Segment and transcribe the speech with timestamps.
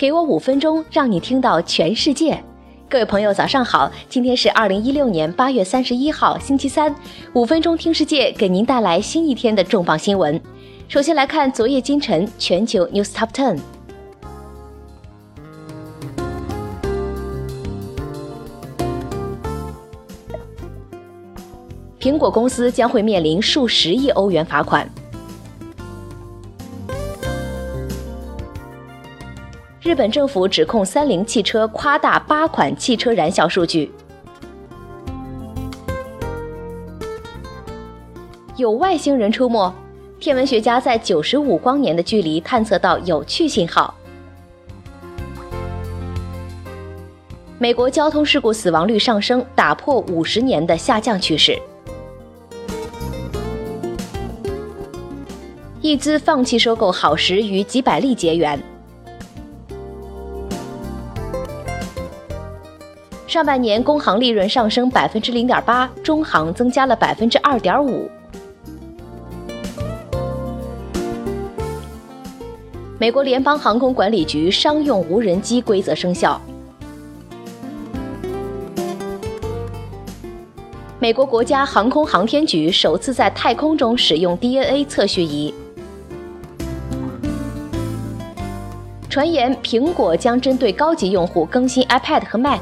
[0.00, 2.42] 给我五分钟，让你听到全世界。
[2.88, 3.92] 各位朋友，早上好！
[4.08, 6.96] 今天是二零一六年八月三十一号，星期三。
[7.34, 10.40] 五分钟听世界，给您带来新一天的重磅新闻。
[10.88, 13.58] 首先来看昨夜今晨全球 news top ten。
[22.00, 24.90] 苹果公司将会面临数十亿欧元罚款。
[29.82, 33.90] 日本政府指控三菱汽车夸大八款汽车燃效数据。
[38.56, 39.72] 有外星人出没，
[40.20, 43.94] 天文学家在九十五光年的距离探测到有趣信号。
[47.58, 51.58] 美国交通事故死亡率上升，打破五十年的下降趋势。
[55.80, 58.62] 一资放弃收购好时与几百例结缘。
[63.30, 68.10] 上半年工行利润上升百分之零点八，中行增加了百分之二点五。
[72.98, 76.40] 美国联邦航空管理局商用无人机规则生效。
[80.98, 85.54] 美国国家航空航天局首次在太空中使用 DNA 测序仪。
[89.08, 92.60] 传言苹果将针对高级用户更新 iPad 和 Mac。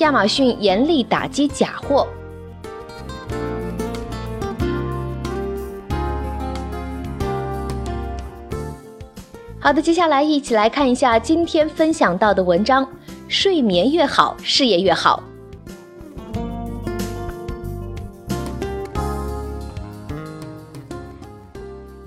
[0.00, 2.06] 亚马逊严厉打击假货。
[9.58, 12.86] 好的，接下来一起来看一下今天分享到的文章：
[13.28, 15.22] 睡眠越好，事业越好。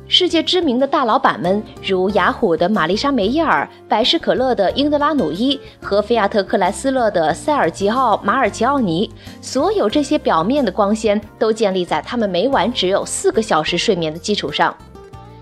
[0.08, 9.10] 世界知名的大老板们，如雅虎的玛丽莎·梅耶尔、百事可乐的英德拉·努伊和菲亚特克莱斯勒的塞尔吉奥·马尔奇奥尼，
[9.42, 14.76] 所有这些表面的光鲜，都建立在他们每晚只有四个小时睡眠的基础上。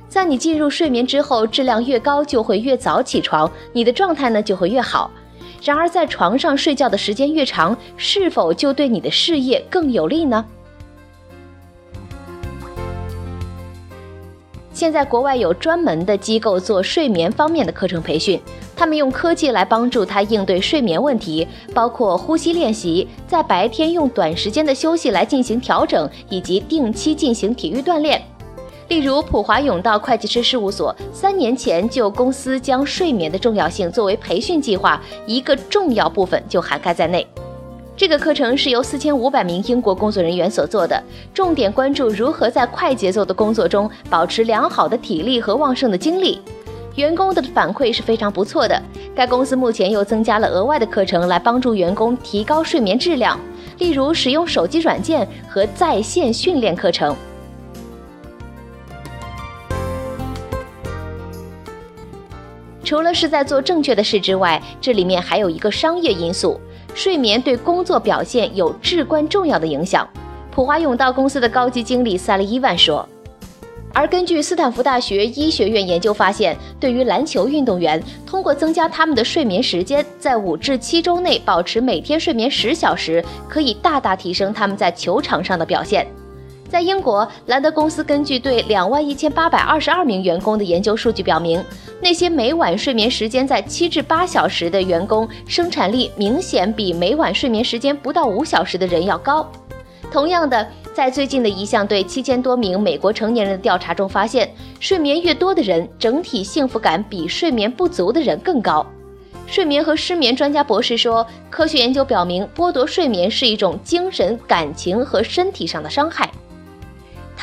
[0.07, 5.09] 在你进入睡眠之后，质量越高，就会越早起床，你的状态呢就会越好。
[5.63, 10.45] 然而，在床上睡觉的时间越长，是否就对你的事业更有利呢？
[14.81, 18.41] 现在国外有专门的机构做睡眠方面的课程培训，
[18.75, 28.19] 他们用科技来帮助他应对睡眠问题，包括呼吸练习，在白天用短时间的休息来进行调整，以及定期进行体育锻炼。
[28.87, 37.27] 例如，普华永道会计师事务所三年前就公司将睡眠的重要性作为培训计划一个重要部分就涵盖在内。
[38.01, 40.99] 这个课程是由四千五百名英国工作人员所做的，
[41.35, 46.41] 重点关注如何在快节奏的工作中保持良好的体力和旺盛的精力。
[46.95, 48.81] 员工的反馈是非常不错的。
[49.13, 53.39] 该公司目前又增加了额外的课程来帮助员工提高睡眠质量，
[53.77, 57.15] 例如使用手机软件和在线训练课程。
[62.91, 66.59] 除了是在做正确的事之外，这里面还有一个商业因素。
[66.93, 70.05] 睡眠对工作表现有至关重要的影响，
[70.51, 73.07] 普华永道公司的高级经理萨利伊万说。
[73.93, 86.05] 而根据斯坦福大学医学院研究发现，对于篮球运动员，通过增加他们的睡眠时间，在五至七周内保持每天睡眠十小时，可以大大提升他们在球场上的表现。
[86.71, 91.61] 在英国，兰德公司根据对两万一千八百二十二名员工的研究数据表明，
[92.01, 99.45] 那些每晚睡眠时间在七至八小时的员工，生产力明显比每晚睡眠时间不到五小时的人要高。
[100.09, 104.49] 同样的，在最近的一项对七千多名美国成年人的调查中发现，
[104.79, 108.85] 睡眠越多的人，整体幸福感比睡眠不足的人更高。
[109.45, 116.31] 睡眠和失眠专家博士说，科学研究表明，剥夺睡眠是一种精神、感情和身体上的伤害。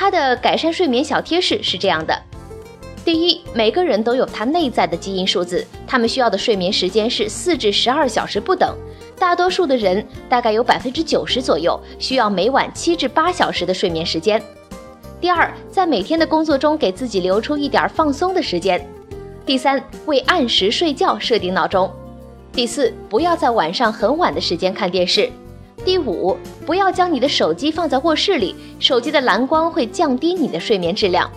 [0.00, 2.16] 它的改善睡眠小贴士是这样的：
[3.04, 8.72] 第一，每个人都有他内在的基因数字，他们需要的睡眠时间是四至十二小时不等。
[9.18, 14.40] 大多数的人，大概有百分之九十左右，需要每晚七至八小时的睡眠时间。
[15.20, 18.80] 第二，在每天的工作中给自己留出一点放松的时间。
[19.44, 21.92] 第三，为按时睡觉设定闹钟。
[22.52, 25.28] 第四，不要在晚上很晚的时间看电视。
[25.84, 26.36] 第五，
[26.66, 31.30] 不要将你的手机放在卧室里，手机的蓝光会降低你的睡眠质量。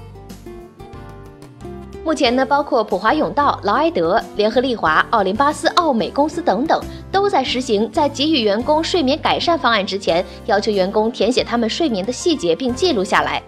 [2.04, 13.42] 目前呢，包括普华永道、劳埃德、联合利华、奥林巴斯、奥美公司等等，都在实行在给予员工睡眠改善方案之前，要求员工填写他们睡眠的细节并记录下来。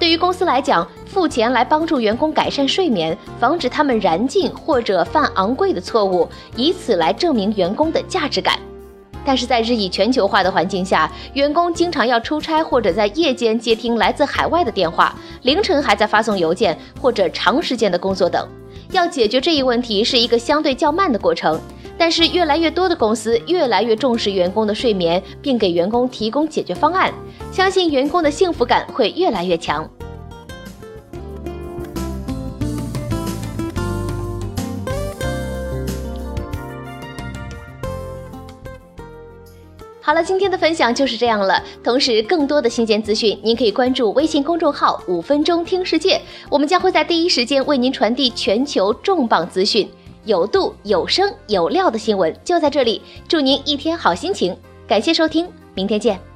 [0.00, 8.58] 对于公司来讲，付钱来帮助员工改善睡眠，防止他们燃尽或者犯昂贵的错误，以此来证明员工的价值感。
[9.24, 18.48] 但是在日益全球化的环境下，员工经常要出差或者在夜间接听来自海外的电话，凌晨还在发送邮件或者长时间的工作等。
[18.90, 21.58] 要解决这一问题是一个相对较慢的过程，
[21.96, 27.12] 但是越来越多的公司越来越重视员工的睡眠，并给员工提供解决方案，
[27.50, 29.88] 相信员工的幸福感会越来越强。
[40.04, 41.62] 好了，今天的分享就是这样了。
[41.82, 46.20] 同时，更多的新鲜资讯，您可以关注微信公众号“五分钟听世界”，
[46.50, 49.88] 我们将会在第一时间为您传递全球重磅资讯，
[50.24, 53.00] 有度、有声、有料的新闻就在这里。
[53.28, 54.56] 祝您一天好心情，
[54.88, 56.31] 感谢收听，明天见。